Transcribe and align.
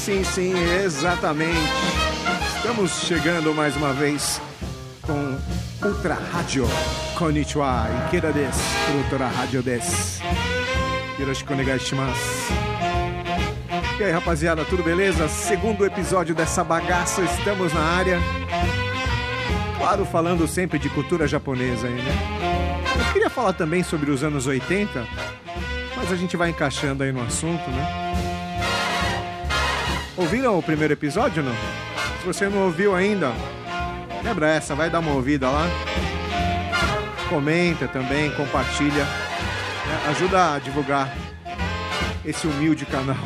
sim, 0.00 0.24
sim, 0.24 0.54
exatamente. 0.82 1.58
Estamos 2.56 2.90
chegando 3.02 3.54
mais 3.54 3.76
uma 3.76 3.92
vez 3.92 4.40
com 5.02 5.38
Ultra 5.86 6.14
Rádio 6.14 6.66
Konnichiwa 7.16 7.86
Ikeda 8.06 8.32
desu 8.32 8.60
Ultra 8.96 9.26
Rádio 9.28 9.62
desu 9.62 10.22
Hiroshiko 11.18 11.54
negashimasu 11.54 12.52
E 13.98 14.04
aí 14.04 14.10
rapaziada, 14.10 14.64
tudo 14.64 14.82
beleza? 14.82 15.28
Segundo 15.28 15.84
episódio 15.84 16.34
dessa 16.34 16.64
bagaça, 16.64 17.20
estamos 17.22 17.72
na 17.74 17.82
área 17.82 18.18
Claro, 19.76 20.06
falando 20.06 20.48
sempre 20.48 20.78
de 20.78 20.88
cultura 20.88 21.28
japonesa 21.28 21.86
aí, 21.86 21.94
né? 21.94 22.12
Eu 22.98 23.12
queria 23.12 23.30
falar 23.30 23.52
também 23.52 23.82
sobre 23.82 24.10
os 24.10 24.24
anos 24.24 24.46
80 24.46 25.06
Mas 25.94 26.10
a 26.10 26.16
gente 26.16 26.38
vai 26.38 26.48
encaixando 26.50 27.02
aí 27.02 27.12
no 27.12 27.22
assunto, 27.22 27.68
né? 27.70 28.29
Ouviram 30.20 30.58
o 30.58 30.62
primeiro 30.62 30.92
episódio 30.92 31.42
não? 31.42 31.54
Se 32.20 32.26
você 32.26 32.46
não 32.46 32.66
ouviu 32.66 32.94
ainda, 32.94 33.32
lembra 34.22 34.50
essa, 34.50 34.74
vai 34.74 34.90
dar 34.90 34.98
uma 34.98 35.12
ouvida 35.12 35.48
lá. 35.48 35.66
Comenta 37.30 37.88
também, 37.88 38.30
compartilha. 38.32 39.02
né? 39.02 40.02
Ajuda 40.10 40.56
a 40.56 40.58
divulgar 40.58 41.10
esse 42.22 42.46
humilde 42.46 42.84
canal. 42.84 43.16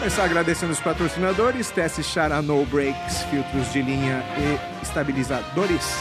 Começar 0.00 0.24
agradecendo 0.24 0.72
os 0.72 0.80
patrocinadores, 0.80 1.70
Teste 1.70 2.02
Chara 2.02 2.42
No 2.42 2.66
Breaks, 2.66 3.22
filtros 3.30 3.72
de 3.72 3.82
linha 3.82 4.20
e 4.36 4.82
estabilizadores. 4.82 5.96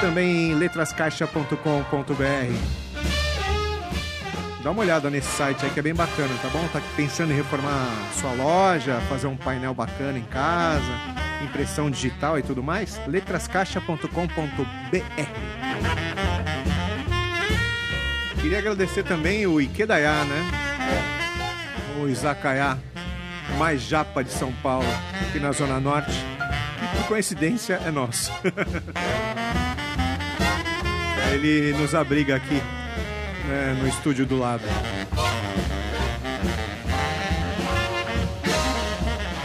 Também 0.00 0.54
letrascaixa.com.br 0.54 2.91
Dá 4.62 4.70
uma 4.70 4.82
olhada 4.82 5.10
nesse 5.10 5.26
site 5.26 5.64
aí 5.64 5.70
que 5.72 5.80
é 5.80 5.82
bem 5.82 5.94
bacana, 5.94 6.32
tá 6.40 6.48
bom? 6.48 6.64
Tá 6.68 6.80
pensando 6.94 7.32
em 7.32 7.36
reformar 7.36 7.88
sua 8.20 8.32
loja, 8.32 9.00
fazer 9.08 9.26
um 9.26 9.36
painel 9.36 9.74
bacana 9.74 10.16
em 10.16 10.22
casa, 10.22 10.92
impressão 11.42 11.90
digital 11.90 12.38
e 12.38 12.42
tudo 12.42 12.62
mais? 12.62 13.00
letrascaixa.com.br 13.08 14.06
Queria 18.40 18.58
agradecer 18.58 19.02
também 19.02 19.48
o 19.48 19.60
Ikedaya, 19.60 20.24
né? 20.24 20.50
O 22.00 22.06
Izakaya, 22.06 22.78
mais 23.58 23.82
japa 23.82 24.22
de 24.22 24.30
São 24.30 24.52
Paulo, 24.62 24.86
aqui 25.22 25.40
na 25.40 25.50
Zona 25.50 25.80
Norte. 25.80 26.12
Que 26.12 26.98
por 26.98 27.08
coincidência 27.08 27.80
é 27.84 27.90
nosso. 27.90 28.30
Ele 31.32 31.72
nos 31.72 31.96
abriga 31.96 32.36
aqui 32.36 32.62
né, 33.46 33.76
no 33.80 33.88
estúdio 33.88 34.26
do 34.26 34.38
lado. 34.38 34.62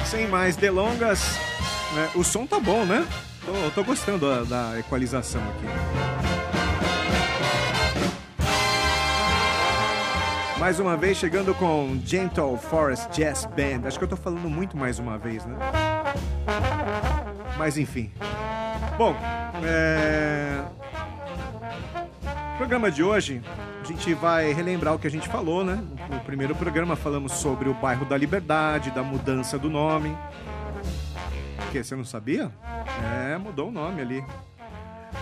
Sem 0.06 0.28
mais 0.28 0.56
delongas, 0.56 1.20
né, 1.94 2.10
o 2.16 2.24
som 2.24 2.46
tá 2.46 2.60
bom, 2.60 2.86
né? 2.86 3.06
Tô, 3.46 3.72
tô 3.72 3.84
gostando 3.84 4.46
da, 4.46 4.72
da 4.72 4.80
equalização 4.80 5.42
aqui. 5.42 5.68
Mais 10.60 10.80
uma 10.80 10.98
vez 10.98 11.18
chegando 11.18 11.54
com 11.54 11.98
Gentle 12.04 12.58
Forest 12.58 13.10
Jazz 13.12 13.46
Band. 13.46 13.88
Acho 13.88 13.98
que 13.98 14.04
eu 14.04 14.10
tô 14.10 14.18
falando 14.18 14.50
muito 14.50 14.76
mais 14.76 15.00
uma 15.00 15.18
vez, 15.18 15.46
né? 15.46 15.56
Mas 17.58 17.78
enfim. 17.78 18.12
Bom, 18.98 19.16
é... 19.64 20.64
programa 22.58 22.92
de 22.92 23.04
hoje 23.04 23.42
a 23.88 23.96
gente 23.96 24.14
vai 24.14 24.52
relembrar 24.52 24.94
o 24.96 25.00
que 25.00 25.08
a 25.08 25.10
gente 25.10 25.30
falou, 25.30 25.64
né? 25.64 25.82
No 26.12 26.20
primeiro 26.20 26.54
programa 26.54 26.98
falamos 26.98 27.32
sobre 27.32 27.70
o 27.70 27.74
bairro 27.74 28.06
da 28.06 28.18
Liberdade, 28.18 28.92
da 28.92 29.02
mudança 29.02 29.58
do 29.58 29.70
nome. 29.70 30.10
O 31.66 31.72
que? 31.72 31.82
Você 31.82 31.96
não 31.96 32.04
sabia? 32.04 32.52
É, 33.32 33.38
mudou 33.38 33.70
o 33.70 33.72
nome 33.72 34.02
ali. 34.02 34.24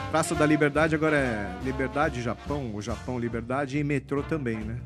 Praça 0.09 0.33
da 0.33 0.47
Liberdade 0.47 0.95
agora 0.95 1.15
é 1.15 1.55
Liberdade 1.63 2.23
Japão, 2.23 2.73
o 2.73 2.81
Japão 2.81 3.19
Liberdade 3.19 3.77
e 3.77 3.83
metrô 3.83 4.23
também, 4.23 4.57
né? 4.57 4.77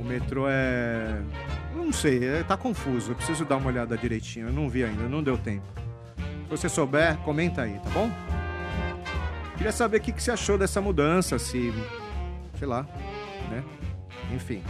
O 0.00 0.04
metrô 0.04 0.46
é. 0.48 1.20
Não 1.74 1.92
sei, 1.92 2.24
é- 2.24 2.42
tá 2.44 2.56
confuso. 2.56 3.12
Eu 3.12 3.14
preciso 3.16 3.44
dar 3.44 3.56
uma 3.56 3.68
olhada 3.68 3.96
direitinho. 3.96 4.46
Eu 4.48 4.52
não 4.52 4.70
vi 4.70 4.84
ainda, 4.84 5.02
não 5.06 5.22
deu 5.22 5.36
tempo. 5.36 5.66
Se 6.16 6.50
você 6.50 6.68
souber, 6.68 7.16
comenta 7.18 7.62
aí, 7.62 7.78
tá 7.84 7.90
bom? 7.90 8.10
Queria 9.58 9.72
saber 9.72 9.98
o 9.98 10.00
que, 10.00 10.12
que 10.12 10.22
você 10.22 10.30
achou 10.30 10.56
dessa 10.56 10.80
mudança, 10.80 11.38
se. 11.38 11.72
Sei 12.58 12.66
lá, 12.66 12.86
né? 13.50 13.62
Enfim. 14.34 14.62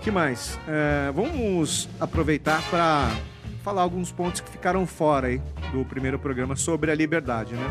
que 0.00 0.10
mais? 0.10 0.58
É, 0.68 1.10
vamos 1.12 1.88
aproveitar 2.00 2.62
para 2.70 3.10
falar 3.62 3.82
alguns 3.82 4.10
pontos 4.10 4.40
que 4.40 4.50
ficaram 4.50 4.86
fora 4.86 5.26
aí 5.28 5.40
do 5.72 5.84
primeiro 5.84 6.18
programa 6.18 6.56
sobre 6.56 6.90
a 6.90 6.94
liberdade, 6.94 7.54
né? 7.54 7.66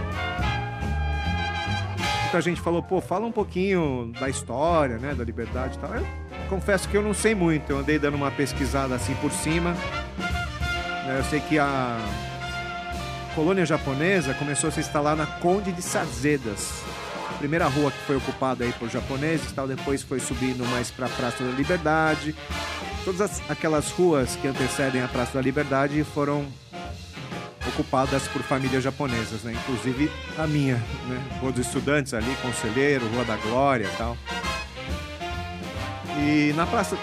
Muita 2.23 2.41
gente 2.41 2.61
falou, 2.61 2.83
pô, 2.83 3.01
fala 3.01 3.25
um 3.25 3.31
pouquinho 3.31 4.11
da 4.19 4.29
história, 4.29 4.99
né, 4.99 5.15
da 5.15 5.23
liberdade 5.23 5.77
e 5.77 5.79
tal. 5.79 5.95
Eu 5.95 6.05
confesso 6.47 6.87
que 6.87 6.95
eu 6.95 7.01
não 7.01 7.13
sei 7.13 7.33
muito, 7.33 7.71
eu 7.71 7.79
andei 7.79 7.97
dando 7.97 8.13
uma 8.15 8.29
pesquisada 8.29 8.93
assim 8.93 9.15
por 9.15 9.31
cima. 9.31 9.71
né, 11.07 11.15
Eu 11.17 11.23
sei 11.23 11.39
que 11.39 11.57
a 11.57 11.97
colônia 13.33 13.65
japonesa 13.65 14.35
começou 14.35 14.67
a 14.67 14.71
se 14.71 14.79
instalar 14.79 15.15
na 15.15 15.25
Conde 15.25 15.71
de 15.71 15.81
Sazedas. 15.81 16.83
Primeira 17.39 17.67
rua 17.67 17.89
que 17.89 17.97
foi 18.05 18.17
ocupada 18.17 18.63
aí 18.65 18.71
por 18.73 18.89
japoneses, 18.89 19.51
tal, 19.53 19.67
depois 19.67 20.03
foi 20.03 20.19
subindo 20.19 20.63
mais 20.69 20.91
para 20.91 21.05
a 21.05 21.09
Praça 21.09 21.43
da 21.43 21.51
Liberdade. 21.51 22.35
Todas 23.05 23.21
as- 23.21 23.41
aquelas 23.49 23.89
ruas 23.91 24.35
que 24.35 24.47
antecedem 24.47 25.01
a 25.01 25.07
Praça 25.07 25.33
da 25.35 25.41
Liberdade 25.41 26.03
foram 26.03 26.45
ocupadas 27.67 28.27
por 28.27 28.41
famílias 28.41 28.83
japonesas, 28.83 29.41
né? 29.43 29.53
Inclusive 29.53 30.11
a 30.37 30.45
minha, 30.45 30.75
né? 31.07 31.37
Rua 31.39 31.51
dos 31.53 31.65
Estudantes 31.65 32.13
ali, 32.13 32.35
Conselheiro, 32.41 33.07
Rua 33.07 33.23
da 33.23 33.37
Glória 33.37 33.89
tal. 33.97 34.17
E 36.17 36.51
na 36.57 36.65
praça, 36.65 36.97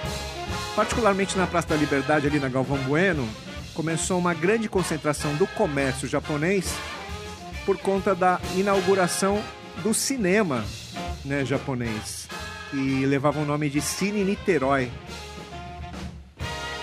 particularmente 0.74 1.36
na 1.38 1.46
Praça 1.46 1.68
da 1.68 1.76
Liberdade 1.76 2.26
ali 2.26 2.38
na 2.38 2.48
Galvão 2.48 2.76
Bueno, 2.78 3.26
começou 3.74 4.18
uma 4.18 4.34
grande 4.34 4.68
concentração 4.68 5.34
do 5.36 5.46
comércio 5.46 6.06
japonês 6.06 6.74
por 7.64 7.78
conta 7.78 8.14
da 8.14 8.38
inauguração 8.54 9.42
do 9.82 9.94
cinema, 9.94 10.64
né, 11.24 11.44
japonês. 11.44 12.28
E 12.72 13.06
levava 13.06 13.40
o 13.40 13.44
nome 13.44 13.70
de 13.70 13.80
Cine 13.80 14.24
Niterói, 14.24 14.90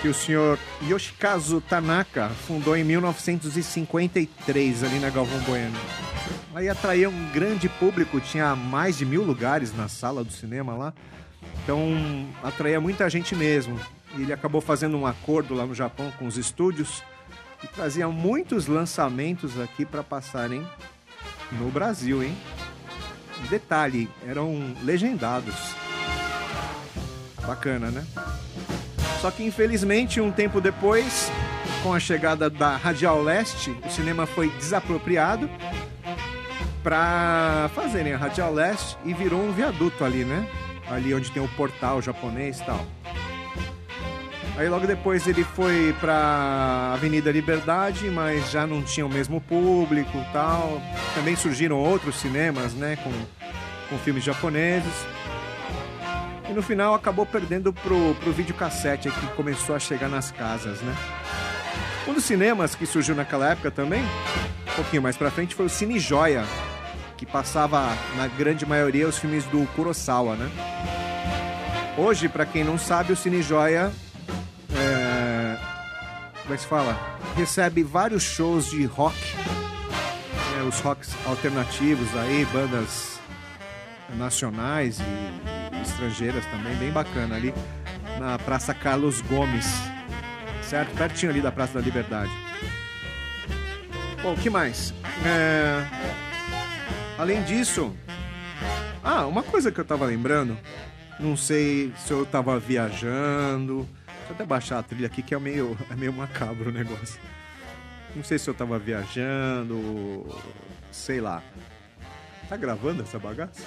que 0.00 0.08
o 0.08 0.14
senhor 0.14 0.58
Yoshikazu 0.82 1.60
Tanaka 1.60 2.28
fundou 2.28 2.76
em 2.76 2.84
1953 2.84 4.84
ali 4.84 4.98
na 4.98 5.10
Galvão 5.10 5.38
Bueno. 5.40 5.78
Aí 6.54 6.68
atraía 6.68 7.08
um 7.08 7.30
grande 7.32 7.68
público, 7.68 8.20
tinha 8.20 8.54
mais 8.54 8.98
de 8.98 9.04
mil 9.04 9.22
lugares 9.22 9.76
na 9.76 9.88
sala 9.88 10.22
do 10.22 10.32
cinema 10.32 10.74
lá. 10.74 10.94
Então 11.62 12.28
atraía 12.42 12.80
muita 12.80 13.08
gente 13.10 13.34
mesmo. 13.34 13.78
Ele 14.14 14.32
acabou 14.32 14.60
fazendo 14.60 14.96
um 14.96 15.06
acordo 15.06 15.54
lá 15.54 15.66
no 15.66 15.74
Japão 15.74 16.12
com 16.18 16.26
os 16.26 16.36
estúdios 16.36 17.02
e 17.62 17.66
trazia 17.66 18.08
muitos 18.08 18.66
lançamentos 18.66 19.58
aqui 19.58 19.84
para 19.84 20.02
passarem 20.02 20.66
no 21.52 21.70
Brasil, 21.70 22.22
hein? 22.22 22.36
Detalhe, 23.48 24.08
eram 24.26 24.74
legendados. 24.82 25.54
Bacana, 27.46 27.90
né? 27.90 28.04
Só 29.20 29.30
que 29.30 29.44
infelizmente, 29.44 30.20
um 30.20 30.30
tempo 30.30 30.60
depois, 30.60 31.30
com 31.82 31.92
a 31.92 32.00
chegada 32.00 32.50
da 32.50 32.76
Radial 32.76 33.22
Leste, 33.22 33.70
o 33.84 33.90
cinema 33.90 34.26
foi 34.26 34.50
desapropriado 34.50 35.48
para 36.82 37.70
fazerem 37.74 38.12
a 38.12 38.18
Radial 38.18 38.52
Leste 38.52 38.96
e 39.04 39.14
virou 39.14 39.40
um 39.40 39.52
viaduto 39.52 40.04
ali, 40.04 40.24
né? 40.24 40.46
Ali 40.90 41.14
onde 41.14 41.30
tem 41.30 41.42
o 41.42 41.48
portal 41.48 42.02
japonês 42.02 42.60
e 42.60 42.64
tal. 42.64 42.84
Aí 44.56 44.68
logo 44.68 44.86
depois 44.86 45.26
ele 45.26 45.42
foi 45.42 45.94
pra 46.00 46.92
Avenida 46.94 47.30
Liberdade, 47.32 48.08
mas 48.08 48.50
já 48.52 48.64
não 48.66 48.82
tinha 48.82 49.04
o 49.04 49.08
mesmo 49.08 49.40
público 49.40 50.24
tal. 50.32 50.80
Também 51.14 51.34
surgiram 51.34 51.76
outros 51.76 52.16
cinemas, 52.16 52.72
né, 52.72 52.96
com, 53.02 53.12
com 53.90 53.98
filmes 53.98 54.22
japoneses. 54.22 54.92
E 56.48 56.52
no 56.52 56.62
final 56.62 56.94
acabou 56.94 57.26
perdendo 57.26 57.72
pro, 57.72 58.14
pro 58.20 58.32
videocassete 58.32 59.10
que 59.10 59.26
começou 59.28 59.74
a 59.74 59.78
chegar 59.80 60.08
nas 60.08 60.30
casas, 60.30 60.80
né? 60.82 60.94
Um 62.06 62.14
dos 62.14 62.24
cinemas 62.24 62.74
que 62.74 62.86
surgiu 62.86 63.14
naquela 63.14 63.50
época 63.50 63.70
também, 63.70 64.02
um 64.02 64.74
pouquinho 64.76 65.02
mais 65.02 65.16
pra 65.16 65.30
frente, 65.30 65.54
foi 65.54 65.66
o 65.66 65.70
Cine 65.70 65.98
Joia, 65.98 66.44
que 67.16 67.26
passava 67.26 67.88
na 68.16 68.28
grande 68.28 68.66
maioria 68.66 69.08
os 69.08 69.18
filmes 69.18 69.44
do 69.46 69.66
Kurosawa, 69.74 70.36
né? 70.36 70.48
Hoje, 71.96 72.28
pra 72.28 72.44
quem 72.44 72.62
não 72.62 72.78
sabe, 72.78 73.12
o 73.12 73.16
Cine 73.16 73.40
Joia 73.40 73.90
como 76.44 76.54
é 76.54 76.56
que 76.56 76.62
se 76.62 76.68
fala? 76.68 77.18
Recebe 77.36 77.82
vários 77.82 78.22
shows 78.22 78.70
de 78.70 78.84
rock, 78.84 79.16
né, 80.54 80.62
os 80.68 80.78
rocks 80.80 81.14
alternativos 81.26 82.14
aí, 82.16 82.46
bandas 82.52 83.18
nacionais 84.16 85.00
e, 85.00 85.76
e 85.76 85.82
estrangeiras 85.82 86.44
também, 86.46 86.76
bem 86.76 86.92
bacana 86.92 87.34
ali. 87.34 87.52
na 88.20 88.38
Praça 88.38 88.74
Carlos 88.74 89.20
Gomes, 89.22 89.66
certo? 90.62 90.94
Pertinho 90.94 91.32
ali 91.32 91.40
da 91.40 91.50
Praça 91.50 91.74
da 91.74 91.80
Liberdade. 91.80 92.30
Bom, 94.22 94.34
o 94.34 94.36
que 94.36 94.50
mais? 94.50 94.94
É... 95.24 95.84
Além 97.18 97.42
disso, 97.42 97.94
ah, 99.02 99.26
uma 99.26 99.42
coisa 99.42 99.72
que 99.72 99.80
eu 99.80 99.84
tava 99.84 100.04
lembrando, 100.04 100.58
não 101.18 101.36
sei 101.36 101.92
se 101.96 102.12
eu 102.12 102.26
tava 102.26 102.58
viajando. 102.58 103.88
Deixa 104.24 104.32
eu 104.32 104.36
até 104.36 104.46
baixar 104.46 104.78
a 104.78 104.82
trilha 104.82 105.06
aqui 105.06 105.22
que 105.22 105.34
é 105.34 105.38
meio, 105.38 105.76
é 105.90 105.94
meio 105.94 106.12
macabro 106.12 106.70
o 106.70 106.72
negócio. 106.72 107.20
Não 108.16 108.24
sei 108.24 108.38
se 108.38 108.48
eu 108.48 108.54
tava 108.54 108.78
viajando, 108.78 110.26
sei 110.90 111.20
lá. 111.20 111.42
Tá 112.48 112.56
gravando 112.56 113.02
essa 113.02 113.18
bagaça? 113.18 113.62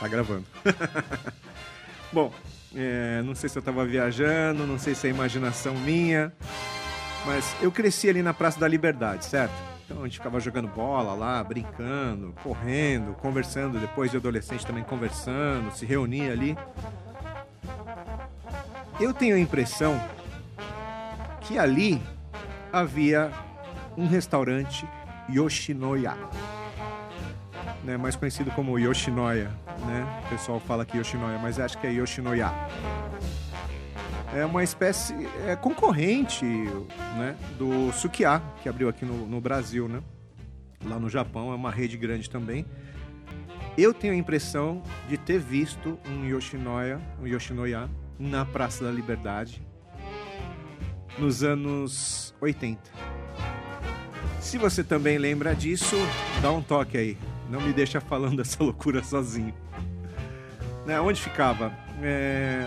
Tá 0.00 0.08
gravando. 0.08 0.46
Bom, 2.10 2.32
é, 2.74 3.20
não 3.22 3.34
sei 3.34 3.50
se 3.50 3.58
eu 3.58 3.62
tava 3.62 3.84
viajando, 3.84 4.66
não 4.66 4.78
sei 4.78 4.94
se 4.94 5.06
é 5.06 5.10
imaginação 5.10 5.74
minha, 5.74 6.32
mas 7.26 7.54
eu 7.60 7.70
cresci 7.70 8.08
ali 8.08 8.22
na 8.22 8.32
Praça 8.32 8.58
da 8.58 8.66
Liberdade, 8.68 9.26
certo? 9.26 9.52
Então 9.84 10.00
a 10.02 10.04
gente 10.04 10.18
ficava 10.18 10.40
jogando 10.40 10.68
bola 10.68 11.12
lá, 11.12 11.44
brincando, 11.44 12.34
correndo, 12.42 13.12
conversando, 13.14 13.78
depois 13.78 14.10
de 14.10 14.16
adolescente 14.16 14.64
também 14.64 14.84
conversando, 14.84 15.70
se 15.72 15.84
reunia 15.84 16.32
ali. 16.32 16.56
Eu 19.00 19.14
tenho 19.14 19.36
a 19.36 19.38
impressão 19.38 20.00
que 21.40 21.58
ali 21.58 22.02
havia 22.72 23.30
um 23.96 24.06
restaurante 24.06 24.86
Yoshinoya, 25.30 26.16
né, 27.84 27.96
mais 27.96 28.16
conhecido 28.16 28.50
como 28.50 28.78
Yoshinoya, 28.78 29.50
né? 29.86 30.22
O 30.26 30.28
pessoal 30.30 30.60
fala 30.60 30.84
que 30.84 30.98
Yoshinoya, 30.98 31.38
mas 31.38 31.60
acho 31.60 31.78
que 31.78 31.86
é 31.86 31.92
Yoshinoya 31.92 32.52
é 34.34 34.44
uma 34.44 34.62
espécie 34.62 35.14
é, 35.46 35.56
concorrente 35.56 36.44
né, 36.44 37.36
do 37.56 37.92
Sukiá, 37.92 38.42
que 38.62 38.68
abriu 38.68 38.88
aqui 38.88 39.04
no, 39.04 39.26
no, 39.26 39.40
Brasil, 39.40 39.88
né? 39.88 40.02
Lá 40.84 40.98
no 40.98 41.08
Japão, 41.08 41.50
é 41.50 41.54
uma 41.54 41.70
rede 41.70 41.96
grande 41.96 42.28
também. 42.28 42.66
Eu 43.76 43.94
tenho 43.94 44.12
a 44.12 44.16
impressão 44.16 44.82
de 45.08 45.16
ter 45.16 45.38
visto 45.38 45.98
um 46.08 46.24
Yoshinoya, 46.24 47.00
um 47.20 47.26
Yoshinoya 47.26 47.88
na 48.18 48.44
Praça 48.44 48.84
da 48.84 48.90
Liberdade 48.90 49.62
nos 51.18 51.42
anos 51.42 52.34
80. 52.40 52.80
Se 54.40 54.56
você 54.56 54.84
também 54.84 55.18
lembra 55.18 55.54
disso, 55.54 55.96
dá 56.40 56.50
um 56.50 56.62
toque 56.62 56.96
aí. 56.96 57.18
Não 57.50 57.60
me 57.60 57.72
deixa 57.72 58.00
falando 58.00 58.40
essa 58.42 58.62
loucura 58.62 59.02
sozinho. 59.02 59.54
Né, 60.86 61.00
onde 61.00 61.20
ficava? 61.20 61.72
É, 62.00 62.66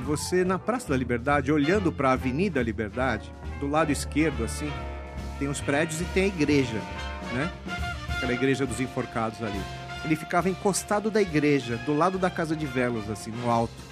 você 0.00 0.44
na 0.44 0.58
Praça 0.58 0.88
da 0.88 0.96
Liberdade, 0.96 1.52
olhando 1.52 1.92
para 1.92 2.10
a 2.10 2.12
Avenida 2.12 2.62
Liberdade, 2.62 3.32
do 3.60 3.68
lado 3.68 3.92
esquerdo 3.92 4.42
assim, 4.42 4.70
tem 5.38 5.46
os 5.48 5.60
prédios 5.60 6.00
e 6.00 6.04
tem 6.06 6.24
a 6.24 6.26
igreja, 6.26 6.80
né? 7.32 7.52
Aquela 8.16 8.32
igreja 8.32 8.66
dos 8.66 8.80
enforcados 8.80 9.42
ali. 9.42 9.60
Ele 10.04 10.16
ficava 10.16 10.48
encostado 10.48 11.10
da 11.10 11.20
igreja, 11.20 11.76
do 11.78 11.96
lado 11.96 12.18
da 12.18 12.30
casa 12.30 12.56
de 12.56 12.66
velas 12.66 13.08
assim, 13.10 13.30
no 13.30 13.50
alto. 13.50 13.89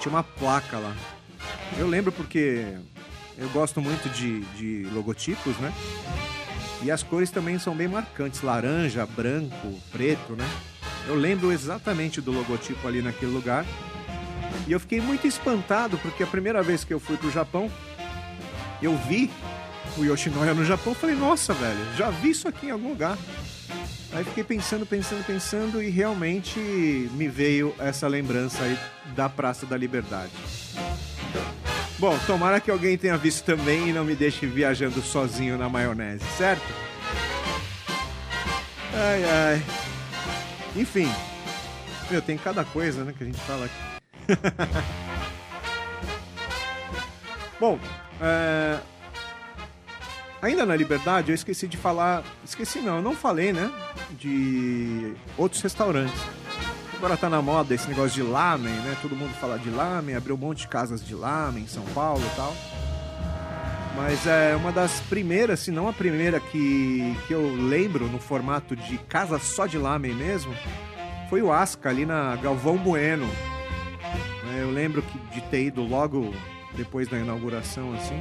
Tinha 0.00 0.12
uma 0.12 0.24
placa 0.24 0.78
lá. 0.78 0.94
Eu 1.78 1.86
lembro 1.86 2.10
porque 2.10 2.64
eu 3.38 3.48
gosto 3.50 3.80
muito 3.80 4.08
de, 4.08 4.40
de 4.56 4.88
logotipos, 4.92 5.56
né? 5.58 5.72
E 6.82 6.90
as 6.90 7.02
cores 7.02 7.30
também 7.30 7.58
são 7.58 7.74
bem 7.74 7.86
marcantes, 7.86 8.42
laranja, 8.42 9.06
branco, 9.06 9.78
preto, 9.92 10.34
né? 10.34 10.48
Eu 11.06 11.14
lembro 11.14 11.52
exatamente 11.52 12.20
do 12.20 12.32
logotipo 12.32 12.86
ali 12.88 13.02
naquele 13.02 13.30
lugar 13.30 13.64
e 14.66 14.72
eu 14.72 14.80
fiquei 14.80 15.00
muito 15.00 15.26
espantado 15.26 15.98
porque 15.98 16.22
a 16.22 16.26
primeira 16.26 16.62
vez 16.62 16.84
que 16.84 16.92
eu 16.92 17.00
fui 17.00 17.16
pro 17.16 17.30
Japão, 17.30 17.70
eu 18.82 18.96
vi 18.96 19.30
o 19.98 20.04
Yoshinoya 20.04 20.54
no 20.54 20.64
Japão, 20.64 20.94
falei, 20.94 21.16
nossa, 21.16 21.52
velho, 21.52 21.94
já 21.96 22.10
vi 22.10 22.30
isso 22.30 22.48
aqui 22.48 22.66
em 22.66 22.70
algum 22.70 22.90
lugar. 22.90 23.18
Aí 24.12 24.24
fiquei 24.24 24.42
pensando, 24.42 24.84
pensando, 24.84 25.24
pensando 25.24 25.82
e 25.82 25.88
realmente 25.88 26.58
me 27.12 27.28
veio 27.28 27.74
essa 27.78 28.08
lembrança 28.08 28.62
aí 28.64 28.76
da 29.14 29.28
Praça 29.28 29.64
da 29.66 29.76
Liberdade. 29.76 30.32
Bom, 31.98 32.18
tomara 32.26 32.60
que 32.60 32.70
alguém 32.70 32.98
tenha 32.98 33.16
visto 33.16 33.44
também 33.44 33.90
e 33.90 33.92
não 33.92 34.04
me 34.04 34.16
deixe 34.16 34.46
viajando 34.46 35.00
sozinho 35.00 35.56
na 35.56 35.68
maionese, 35.68 36.24
certo? 36.36 36.64
Ai, 38.92 39.24
ai. 39.24 39.62
Enfim. 40.74 41.08
Meu, 42.10 42.20
tem 42.20 42.36
cada 42.36 42.64
coisa, 42.64 43.04
né, 43.04 43.14
que 43.16 43.22
a 43.22 43.26
gente 43.26 43.40
fala 43.40 43.66
aqui. 43.66 43.74
Bom, 47.60 47.78
é... 48.20 48.80
ainda 50.40 50.64
na 50.66 50.76
Liberdade, 50.76 51.30
eu 51.30 51.34
esqueci 51.34 51.66
de 51.66 51.76
falar. 51.76 52.22
Esqueci 52.44 52.80
não, 52.80 52.96
eu 52.96 53.02
não 53.02 53.14
falei, 53.14 53.52
né? 53.52 53.70
De 54.12 55.14
outros 55.36 55.60
restaurantes. 55.62 56.20
Agora 56.96 57.16
tá 57.16 57.30
na 57.30 57.40
moda 57.40 57.74
esse 57.74 57.88
negócio 57.88 58.10
de 58.10 58.22
lamen, 58.22 58.72
né? 58.72 58.96
Todo 59.00 59.16
mundo 59.16 59.32
fala 59.40 59.58
de 59.58 59.70
lamen, 59.70 60.14
abriu 60.14 60.34
um 60.34 60.38
monte 60.38 60.60
de 60.60 60.68
casas 60.68 61.04
de 61.04 61.14
lamen 61.14 61.64
em 61.64 61.68
São 61.68 61.84
Paulo 61.94 62.22
e 62.22 62.36
tal. 62.36 62.54
Mas 63.96 64.26
é 64.26 64.54
uma 64.54 64.70
das 64.70 65.00
primeiras, 65.00 65.60
se 65.60 65.70
não 65.70 65.88
a 65.88 65.92
primeira 65.92 66.38
que, 66.38 67.16
que 67.26 67.34
eu 67.34 67.54
lembro 67.54 68.06
no 68.06 68.18
formato 68.18 68.76
de 68.76 68.98
casa 68.98 69.38
só 69.38 69.66
de 69.66 69.78
lamen 69.78 70.14
mesmo, 70.14 70.54
foi 71.28 71.42
o 71.42 71.52
Asca 71.52 71.88
ali 71.88 72.06
na 72.06 72.36
Galvão 72.36 72.76
Bueno, 72.76 73.28
é, 74.54 74.62
eu 74.62 74.70
lembro 74.70 75.02
que 75.02 75.18
de 75.34 75.40
ter 75.42 75.64
ido 75.64 75.82
logo 75.82 76.34
depois 76.74 77.08
da 77.08 77.18
inauguração, 77.18 77.94
assim. 77.94 78.20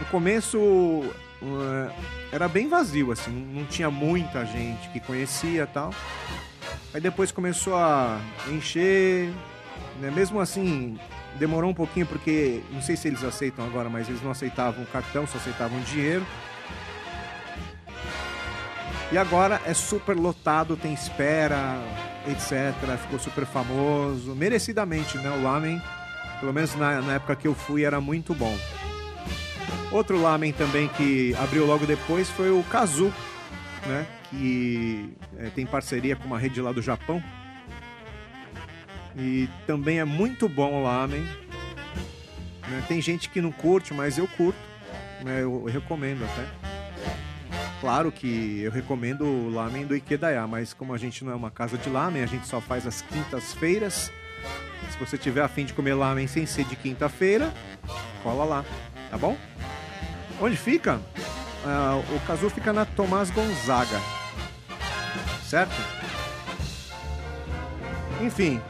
No 0.00 0.06
começo 0.06 0.58
uh, 0.58 1.92
era 2.32 2.48
bem 2.48 2.68
vazio, 2.68 3.12
assim, 3.12 3.30
não 3.30 3.66
tinha 3.66 3.90
muita 3.90 4.44
gente 4.46 4.88
que 4.88 4.98
conhecia 4.98 5.66
tal. 5.66 5.92
Aí 6.92 7.00
depois 7.00 7.30
começou 7.30 7.76
a 7.76 8.18
encher, 8.48 9.30
né? 10.00 10.10
Mesmo 10.10 10.40
assim, 10.40 10.98
demorou 11.38 11.70
um 11.70 11.74
pouquinho 11.74 12.06
porque 12.06 12.62
não 12.72 12.80
sei 12.80 12.96
se 12.96 13.08
eles 13.08 13.22
aceitam 13.22 13.64
agora, 13.64 13.88
mas 13.88 14.08
eles 14.08 14.22
não 14.22 14.30
aceitavam 14.30 14.84
cartão, 14.86 15.26
só 15.26 15.38
aceitavam 15.38 15.78
dinheiro. 15.80 16.26
E 19.12 19.18
agora 19.18 19.60
é 19.66 19.74
super 19.74 20.16
lotado, 20.16 20.76
tem 20.76 20.94
espera, 20.94 21.78
etc. 22.28 22.74
Ficou 23.02 23.18
super 23.18 23.44
famoso, 23.44 24.34
merecidamente, 24.34 25.18
né? 25.18 25.30
O 25.30 25.42
lamen, 25.42 25.82
pelo 26.38 26.52
menos 26.52 26.74
na, 26.76 27.00
na 27.02 27.14
época 27.14 27.36
que 27.36 27.46
eu 27.46 27.54
fui, 27.54 27.84
era 27.84 28.00
muito 28.00 28.34
bom. 28.34 28.56
Outro 29.90 30.20
lamen 30.20 30.52
também 30.52 30.88
que 30.88 31.34
abriu 31.34 31.66
logo 31.66 31.84
depois 31.84 32.30
foi 32.30 32.50
o 32.50 32.62
Kazu, 32.64 33.12
né? 33.86 34.06
Que 34.30 35.12
é, 35.36 35.50
tem 35.50 35.66
parceria 35.66 36.14
com 36.14 36.26
uma 36.26 36.38
rede 36.38 36.60
lá 36.60 36.70
do 36.70 36.80
Japão. 36.80 37.22
E 39.16 39.48
também 39.66 39.98
é 39.98 40.04
muito 40.04 40.48
bom 40.48 40.74
o 40.74 40.82
lamen. 40.84 41.22
Né? 42.68 42.84
Tem 42.86 43.00
gente 43.00 43.28
que 43.28 43.40
não 43.40 43.50
curte, 43.50 43.92
mas 43.92 44.16
eu 44.16 44.28
curto. 44.28 44.58
Né? 45.24 45.42
Eu, 45.42 45.64
eu 45.66 45.72
recomendo 45.72 46.24
até. 46.24 46.46
Claro 47.80 48.12
que 48.12 48.60
eu 48.60 48.70
recomendo 48.70 49.24
o 49.24 49.50
lamen 49.50 49.86
do 49.86 49.96
Ikedaya, 49.96 50.46
mas 50.46 50.72
como 50.72 50.94
a 50.94 50.98
gente 50.98 51.24
não 51.24 51.32
é 51.32 51.34
uma 51.34 51.50
casa 51.50 51.78
de 51.78 51.88
lamen, 51.88 52.22
a 52.22 52.26
gente 52.26 52.46
só 52.46 52.60
faz 52.60 52.86
as 52.86 53.00
quintas-feiras. 53.02 54.12
Se 54.90 54.98
você 54.98 55.16
tiver 55.16 55.42
afim 55.42 55.64
de 55.64 55.72
comer 55.72 55.94
lamen 55.94 56.26
sem 56.26 56.44
ser 56.46 56.64
de 56.64 56.76
quinta-feira, 56.76 57.52
cola 58.22 58.44
lá, 58.44 58.64
tá 59.10 59.16
bom? 59.16 59.36
Onde 60.40 60.56
fica? 60.56 60.96
Uh, 61.64 62.16
o 62.16 62.20
Casu 62.26 62.48
fica 62.48 62.72
na 62.72 62.84
Tomás 62.84 63.30
Gonzaga, 63.30 64.00
certo? 65.44 65.74
Enfim, 68.22 68.60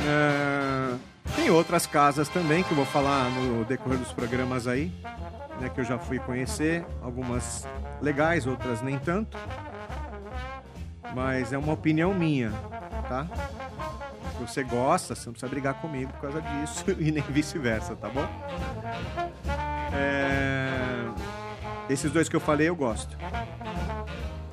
uh, 0.00 0.98
tem 1.34 1.50
outras 1.50 1.86
casas 1.86 2.28
também 2.28 2.62
que 2.62 2.70
eu 2.70 2.76
vou 2.76 2.86
falar 2.86 3.28
no 3.30 3.64
decorrer 3.64 3.98
dos 3.98 4.12
programas 4.12 4.68
aí 4.68 4.92
né, 5.60 5.68
que 5.68 5.80
eu 5.80 5.84
já 5.84 5.98
fui 5.98 6.18
conhecer, 6.18 6.84
algumas 7.02 7.68
legais, 8.00 8.46
outras 8.46 8.80
nem 8.80 8.98
tanto. 8.98 9.36
Mas 11.14 11.52
é 11.52 11.58
uma 11.58 11.72
opinião 11.72 12.14
minha, 12.14 12.50
tá? 13.08 13.26
Se 14.32 14.46
você 14.46 14.62
gosta, 14.64 15.14
você 15.14 15.26
não 15.26 15.32
precisa 15.32 15.50
brigar 15.50 15.74
comigo 15.74 16.10
por 16.12 16.20
causa 16.22 16.40
disso 16.40 16.84
e 16.98 17.12
nem 17.12 17.22
vice-versa, 17.22 17.94
tá 17.94 18.08
bom? 18.08 18.26
É... 19.92 21.08
Esses 21.88 22.10
dois 22.12 22.28
que 22.28 22.36
eu 22.36 22.40
falei 22.40 22.68
eu 22.68 22.76
gosto. 22.76 23.16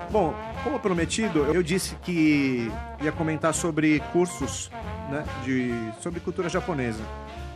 Bom, 0.09 0.33
como 0.63 0.79
prometido, 0.79 1.45
eu 1.53 1.61
disse 1.61 1.95
que 1.97 2.71
ia 3.01 3.11
comentar 3.11 3.53
sobre 3.53 3.99
cursos 4.11 4.71
né, 5.09 5.23
de, 5.43 5.71
sobre 6.01 6.19
cultura 6.19 6.49
japonesa. 6.49 7.03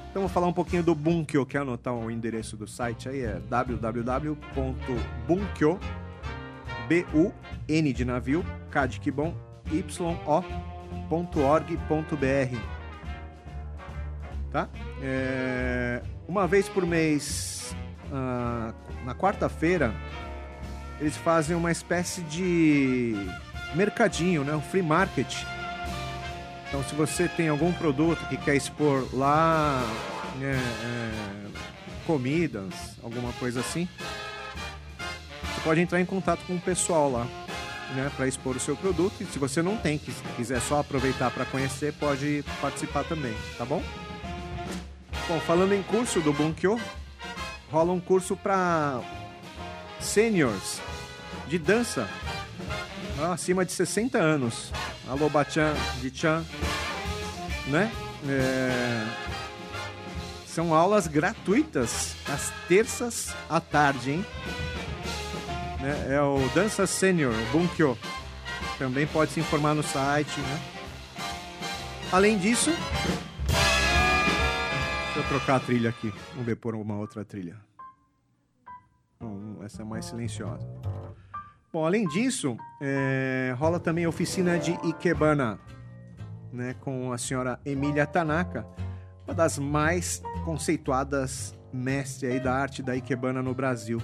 Então 0.10 0.22
vou 0.24 0.30
falar 0.30 0.48
um 0.48 0.54
pouquinho 0.54 0.84
do 0.84 0.94
Bunkyo, 0.94 1.46
quer 1.46 1.60
anotar 1.60 1.94
o 1.94 2.12
endereço 2.12 2.58
do 2.58 2.68
site 2.68 3.08
aí? 3.08 3.22
É 3.22 3.40
www.bunkyo, 3.50 4.20
B-U-N 6.90 7.94
de 7.94 8.04
navio, 8.04 8.46
K 8.70 8.86
de 8.88 9.00
que 9.00 9.10
bom, 9.10 9.34
Y-O, 9.72 10.44
Tá? 14.52 14.68
É, 15.02 16.04
uma 16.28 16.48
vez 16.48 16.70
por 16.70 16.86
mês, 16.86 17.75
ah, 18.12 18.74
na 19.06 19.16
quarta-feira, 19.16 19.94
eles 21.00 21.18
fazem 21.18 21.56
uma 21.56 21.72
espécie 21.72 22.22
de 22.22 23.16
mercadinho, 23.74 24.44
né? 24.44 24.54
um 24.54 24.62
free 24.62 24.82
market. 24.82 25.44
Então, 26.68 26.84
se 26.84 26.96
você 26.96 27.28
tem 27.28 27.50
algum 27.50 27.74
produto 27.74 28.25
que 28.30 28.38
quer 28.38 28.56
expor 28.56 29.06
lá, 29.13 29.84
né, 30.40 30.54
é, 30.54 31.48
comidas, 32.08 32.74
alguma 33.04 33.34
coisa 33.34 33.60
assim, 33.60 33.90
você 35.42 35.62
pode 35.66 35.82
entrar 35.82 36.00
em 36.00 36.06
contato 36.06 36.46
com 36.46 36.56
o 36.56 36.62
pessoal 36.62 37.12
lá, 37.12 37.28
né, 37.94 38.10
para 38.16 38.25
expor 38.25 38.56
o 38.56 38.60
seu 38.60 38.78
produto. 38.78 39.16
E 39.20 39.25
se 39.25 39.38
você 39.38 39.62
não 39.62 39.75
tem, 39.75 40.00
quiser 40.38 40.62
só 40.62 40.80
aproveitar 40.80 41.30
para 41.32 41.44
conhecer, 41.44 41.92
pode 41.94 42.42
participar 42.62 43.04
também, 43.04 43.36
tá 43.58 43.66
bom? 43.66 43.84
Bom, 45.28 45.40
falando 45.42 45.74
em 45.74 45.84
curso 45.84 46.20
do 46.20 46.34
Bunkyo, 46.34 46.80
rola 47.72 47.94
um 47.94 48.00
curso 48.00 48.36
para 48.36 49.00
seniors 50.00 50.82
de 51.48 51.58
dança 51.58 52.10
acima 53.32 53.63
de 53.66 53.72
60 53.72 54.18
anos. 54.18 54.72
Alô, 55.08 55.30
Bachan, 55.30 55.74
de 56.01 56.12
Chan, 56.16 56.44
né? 57.68 57.92
É... 58.28 59.06
São 60.46 60.74
aulas 60.74 61.08
gratuitas 61.08 62.16
às 62.28 62.51
terças 62.68 63.34
à 63.50 63.60
tarde, 63.62 64.12
hein? 64.12 64.25
Né? 65.80 66.16
É 66.16 66.22
o 66.22 66.40
Dança 66.54 66.86
Senior, 66.86 67.34
Bunkyo. 67.51 67.98
Também 68.78 69.08
pode 69.08 69.32
se 69.32 69.40
informar 69.40 69.74
no 69.74 69.84
site, 69.84 70.40
né? 70.40 70.62
Além 72.12 72.38
disso, 72.38 72.72
deixa 75.13 75.20
eu 75.20 75.24
trocar 75.27 75.58
a 75.58 75.60
trilha 75.60 75.89
aqui. 75.89 76.13
Vamos 76.32 76.46
ver 76.46 76.56
por 76.56 76.74
uma 76.74 76.96
outra 76.96 77.25
trilha. 77.25 77.58
essa 79.63 79.82
é 79.82 79.86
mais 79.86 80.06
silenciosa. 80.06 80.65
Bom, 81.72 81.86
além 81.86 82.08
disso, 82.08 82.58
é, 82.82 83.53
rola 83.58 83.80
também 83.80 84.06
a 84.06 84.10
oficina 84.10 84.58
de 84.58 84.72
Ikebana, 84.88 85.60
né, 86.51 86.75
com 86.80 87.12
a 87.12 87.18
senhora 87.18 87.60
Emília 87.65 88.06
Tanaka, 88.06 88.65
uma 89.25 89.34
das 89.34 89.58
mais 89.60 90.22
conceituadas 90.44 91.58
mestres 91.72 92.32
aí 92.32 92.39
da 92.39 92.53
arte 92.53 92.82
da 92.82 92.96
Ikebana 92.96 93.41
no 93.41 93.53
Brasil, 93.53 94.01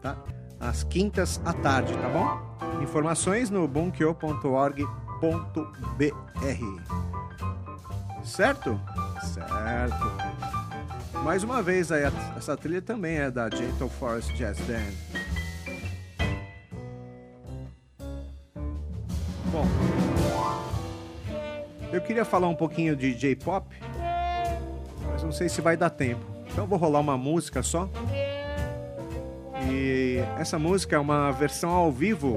tá? 0.00 0.16
Às 0.58 0.84
quintas 0.84 1.40
à 1.44 1.52
tarde, 1.52 1.92
tá 1.94 2.08
bom? 2.08 2.82
Informações 2.82 3.50
no 3.50 3.66
bunkyo.org.br. 3.66 4.82
Certo? 8.24 8.80
Certo. 9.22 10.12
Mais 11.22 11.44
uma 11.44 11.62
vez 11.62 11.92
aí, 11.92 12.02
essa 12.36 12.56
trilha 12.56 12.82
também 12.82 13.18
é 13.18 13.30
da 13.30 13.48
Gentle 13.48 13.88
Forest 13.88 14.34
Jazz 14.34 14.58
Band. 14.60 14.92
Bom, 19.52 19.66
eu 21.92 22.00
queria 22.00 22.24
falar 22.24 22.48
um 22.48 22.54
pouquinho 22.54 22.96
de 22.96 23.14
J-pop, 23.14 23.66
mas 25.10 25.22
não 25.22 25.30
sei 25.30 25.48
se 25.48 25.60
vai 25.60 25.76
dar 25.76 25.90
tempo. 25.90 26.24
Então 26.50 26.66
vou 26.66 26.78
rolar 26.78 27.00
uma 27.00 27.16
música 27.16 27.62
só. 27.62 27.88
E 29.70 30.18
essa 30.38 30.58
música 30.58 30.96
é 30.96 30.98
uma 30.98 31.30
versão 31.30 31.70
ao 31.70 31.92
vivo 31.92 32.36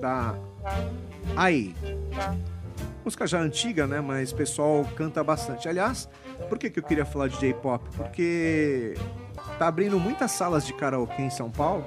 da 0.00 0.34
AI. 1.36 1.74
Música 3.06 3.24
já 3.24 3.38
antiga, 3.38 3.86
né? 3.86 4.00
Mas 4.00 4.32
o 4.32 4.34
pessoal 4.34 4.84
canta 4.96 5.22
bastante. 5.22 5.68
Aliás, 5.68 6.08
por 6.48 6.58
que, 6.58 6.68
que 6.68 6.80
eu 6.80 6.82
queria 6.82 7.04
falar 7.04 7.28
de 7.28 7.38
J-pop? 7.38 7.88
Porque 7.96 8.94
tá 9.60 9.68
abrindo 9.68 9.96
muitas 10.00 10.32
salas 10.32 10.66
de 10.66 10.72
karaokê 10.72 11.22
em 11.22 11.30
São 11.30 11.48
Paulo 11.48 11.84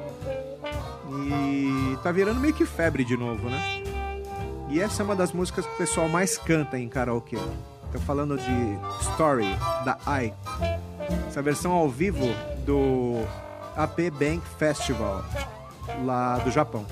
e 1.09 1.97
tá 2.01 2.09
virando 2.09 2.39
meio 2.39 2.53
que 2.53 2.65
febre 2.65 3.03
de 3.03 3.17
novo, 3.17 3.49
né? 3.49 3.83
E 4.69 4.79
essa 4.79 5.01
é 5.01 5.05
uma 5.05 5.13
das 5.13 5.33
músicas 5.33 5.65
que 5.65 5.73
o 5.73 5.77
pessoal 5.77 6.07
mais 6.07 6.37
canta 6.37 6.79
em 6.79 6.87
karaokê. 6.87 7.37
Tô 7.91 7.99
falando 7.99 8.37
de 8.37 8.79
Story, 9.01 9.53
da 9.83 9.97
AI. 10.05 10.33
Essa 11.27 11.41
versão 11.41 11.73
ao 11.73 11.89
vivo 11.89 12.27
do 12.65 13.25
AP 13.75 14.09
Bank 14.17 14.41
Festival, 14.57 15.25
lá 16.05 16.37
do 16.37 16.49
Japão. 16.49 16.85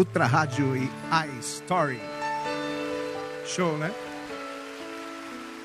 Ultra 0.00 0.24
Rádio 0.24 0.74
e 0.74 0.90
iStory. 1.38 2.00
Show, 3.44 3.76
né? 3.76 3.92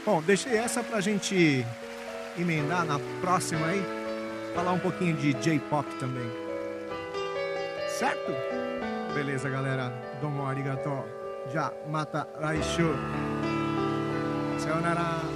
Bom, 0.05 0.21
deixei 0.21 0.57
essa 0.57 0.83
pra 0.83 0.99
gente 0.99 1.65
emendar 2.37 2.83
na 2.83 2.99
próxima 3.21 3.65
aí. 3.65 3.81
Falar 4.53 4.73
um 4.73 4.79
pouquinho 4.79 5.15
de 5.15 5.31
J-pop 5.35 5.89
também. 6.01 6.29
Certo? 7.97 8.33
Beleza, 9.13 9.49
galera. 9.49 9.89
Domo 10.19 10.45
arigato. 10.45 11.05
Já 11.53 11.71
mata 11.87 12.27
raishu. 12.37 12.93
Sayonara. 14.59 15.34